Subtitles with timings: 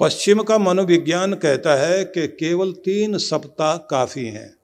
[0.00, 4.56] पश्चिम का मनोविज्ञान कहता है कि केवल तीन सप्ताह काफ़ी हैं,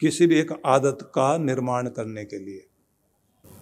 [0.00, 2.66] किसी भी एक आदत का निर्माण करने के लिए।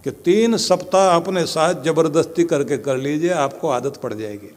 [0.04, 4.54] कि तीन सप्ताह अपने साथ ज़बरदस्ती करके कर लीजिए, आपको आदत पड़ जाएगी।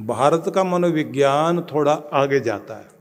[0.00, 2.99] भारत का मनोविज्ञान थोड़ा आगे जाता है।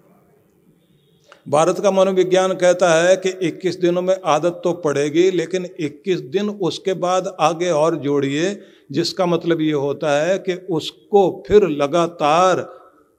[1.45, 6.49] भारत का मनोविज्ञान कहता है कि 21 दिनों में आदत तो पड़ेगी, लेकिन 21 दिन
[6.49, 8.59] उसके बाद आगे और जोड़िए,
[8.91, 12.65] जिसका मतलब ये होता है कि उसको फिर लगातार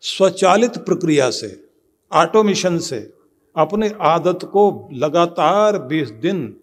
[0.02, 1.64] स्वचालित प्रक्रिया से,
[2.12, 2.98] ऑटोमिशन से,
[3.56, 6.56] अपनी आदत को लगातार 20 दिन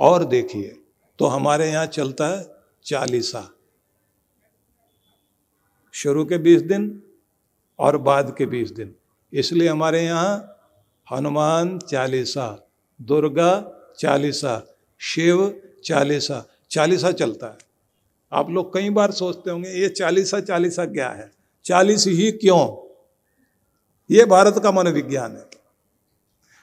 [0.00, 0.76] और देखिए
[1.18, 2.46] तो हमारे यहाँ चलता है
[2.84, 3.48] चालीसा।
[5.94, 7.02] शुरू के 20 दिन
[7.78, 8.94] और बाद के 20 दिन।
[9.32, 10.56] इसलिए हमारे यहाँ
[11.12, 12.68] हनुमान चालीसा,
[13.02, 17.58] दुर्गा चालीसा, शिव चालीसा चालीसा चलता है।
[18.32, 21.30] आप लोग कई बार सोचते होंगे, ये चालीसा चालीसा क्या है?
[21.64, 22.86] चालीस ही क्यों?
[24.10, 25.50] ये भारत का मनोविज्ञान है।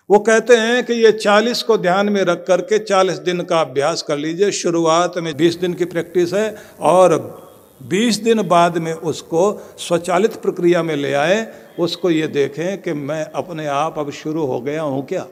[0.10, 4.02] वो कहते हैं कि ये चालीस को ध्यान में रख करके चालीस दिन का अभ्यास
[4.02, 7.47] कर लीजिए। शुरुआत में बीस दिन की प्रैक्टिस है और
[7.82, 13.24] बीस दिन बाद में उसको स्वचालित प्रक्रिया में ले आए, उसको ये देखें कि मैं
[13.26, 15.28] अपने आप अब शुरू हो गया हूँ क्या?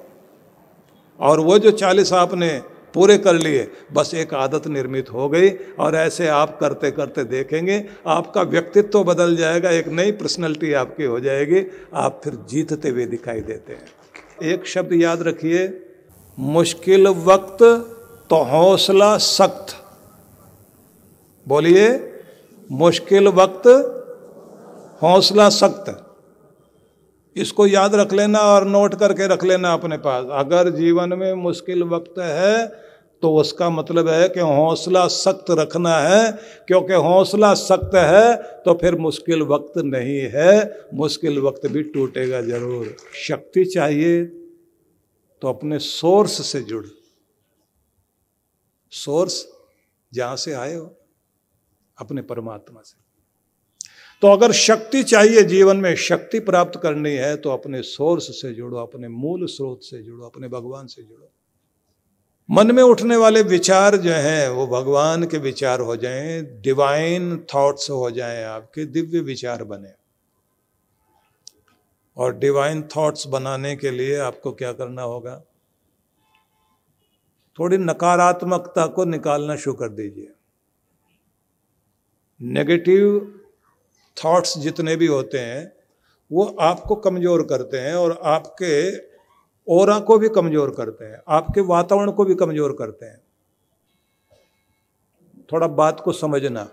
[1.20, 2.62] और वो जो चालीस आपने
[2.94, 7.86] पूरे कर लिए, बस एक आदत निर्मित हो गई और ऐसे आप करते करते देखेंगे,
[8.08, 13.42] आपका व्यक्तित्व बदल जाएगा, एक नई पर्सनैलिटी आपकी हो जाएगी, आप फिर जीतते हुए दिखाई
[13.42, 13.88] देते हैं।
[14.44, 15.82] एक शब्द याद रखिए,
[16.40, 17.64] मुश्किल वक्त
[18.30, 19.76] तो हौसला सख्त।
[21.48, 22.12] बोलिए
[22.70, 23.68] मुश्किल वक्त,
[25.02, 26.02] हौसला सख्त।
[27.36, 31.84] इसको याद रख लेना और नोट करके रख लेना अपने पास। अगर जीवन में मुश्किल
[31.86, 32.84] वक्त है
[33.24, 36.32] तो उसका मतलब है कि हौसला सख्त रखना है।
[36.68, 40.54] क्योंकि हौसला सख्त है तो फिर मुश्किल वक्त नहीं है।
[40.94, 44.24] मुश्किल वक्त भी टूटेगा ज़रूर। शक्ति चाहिए
[45.42, 46.86] तो अपने सोर्स से जुड़।
[48.94, 49.46] सोर्स
[50.12, 50.86] जहाँ से आए हो।
[52.00, 53.06] अपने परमात्मा से।
[54.22, 58.78] तो अगर शक्ति चाहिए जीवन में, शक्ति प्राप्त करनी है तो अपने सोर्स से जुड़ो,
[58.78, 61.32] अपने मूल स्रोत से जुड़ो, अपने भगवान से जुड़ो।
[62.52, 67.90] मन में उठने वाले विचार जो हैं, वो भगवान के विचार हो जाएँ डिवाइन थॉट्स
[67.90, 69.92] हो जाएँ, आपके दिव्य विचार बने।
[72.18, 75.44] और डिवाइन थॉट्स बनाने के लिए आपको क्या करना होगा?
[77.60, 80.32] थोड़ी नकारात्मकता को निकालना शुरू कर दीजिए।
[82.42, 83.20] नेगेटिव
[84.18, 85.72] थॉट्स जितने भी होते हैं,
[86.32, 88.76] वो आपको कमज़ोर करते हैं और आपके
[89.68, 93.22] और को भी कमज़ोर करते हैं, आपके वातावरण को भी कमज़ोर करते हैं।
[95.50, 96.68] थोड़ा बात को समझना।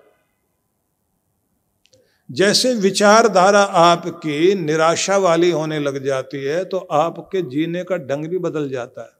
[2.31, 8.39] जैसे विचारधारा आपकी निराशा वाली होने लग जाती है तो आपके जीने का ढंग भी
[8.41, 9.11] बदल जाता है।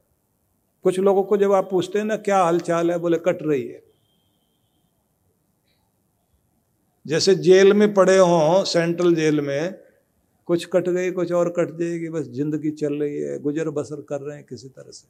[0.85, 2.97] कुछ लोगों को जब आप पूछते हैं ना, क्या हालचाल है?
[2.99, 3.81] बोले, कट रही है।
[7.05, 9.73] जैसे जेल में पड़े हों, सेंट्रल जेल में,
[10.47, 14.21] कुछ कट गई, कुछ और कट जाएगी, बस ज़िंदगी चल रही है, गुजर बसर कर
[14.21, 15.07] रहे हैं किसी तरह से।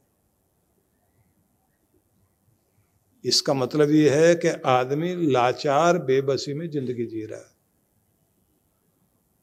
[3.24, 7.53] इसका मतलब ये है कि आदमी लाचार, बेबसी में ज़िंदगी जी रहा है।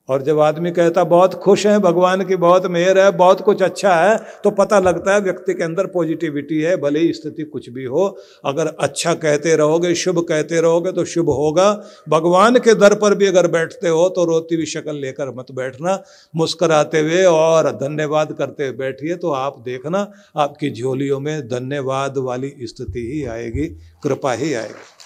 [0.10, 3.94] और जब आदमी कहता, बहुत खुश है, भगवान की बहुत मेहर है, बहुत कुछ अच्छा
[3.96, 7.84] है तो पता लगता है व्यक्ति के अंदर पॉजिटिविटी है, भले ही स्थिति कुछ भी
[7.86, 8.06] हो।
[8.46, 11.72] अगर अच्छा कहते रहोगे, शुभ कहते रहोगे तो शुभ होगा।
[12.10, 16.02] भगवान के दर पर भी अगर बैठते हो तो रोती हुई शक्ल लेकर मत बैठना।
[16.34, 20.08] मुस्कराते हुए और धन्यवाद करते हुए बैठिए तो आप देखना,
[20.38, 23.68] आपकी झोलियों में धन्यवाद वाली स्थिति ही आएगी,
[24.04, 25.00] कृपा ही आएगी।